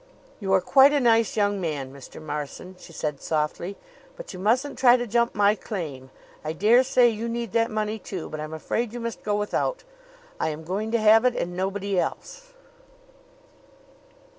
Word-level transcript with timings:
"You 0.39 0.51
are 0.53 0.61
quite 0.61 0.93
a 0.93 0.99
nice 0.99 1.37
young 1.37 1.61
man, 1.61 1.93
Mr. 1.93 2.19
Marson," 2.19 2.75
she 2.79 2.91
said 2.91 3.21
softly; 3.21 3.77
"but 4.15 4.33
you 4.33 4.39
mustn't 4.39 4.79
try 4.79 4.97
to 4.97 5.05
jump 5.05 5.35
my 5.35 5.53
claim. 5.53 6.09
I 6.43 6.53
dare 6.53 6.81
say 6.81 7.07
you 7.07 7.29
need 7.29 7.51
that 7.51 7.69
money 7.69 7.99
too; 7.99 8.27
but 8.27 8.39
I'm 8.39 8.51
afraid 8.55 8.93
you 8.93 8.99
must 8.99 9.21
go 9.21 9.35
without. 9.37 9.83
I 10.39 10.49
am 10.49 10.63
going 10.63 10.89
to 10.93 10.97
have 10.99 11.23
it 11.23 11.35
and 11.35 11.55
nobody 11.55 11.99
else!" 11.99 12.51